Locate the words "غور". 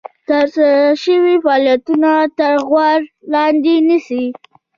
2.69-2.99